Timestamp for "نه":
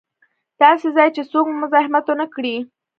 2.21-2.25